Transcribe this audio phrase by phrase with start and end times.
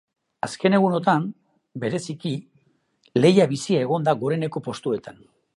[0.45, 1.27] Azken egunotan,
[1.83, 2.33] bereziki,
[3.23, 5.25] lehia bizia egon da goreneko postuetan.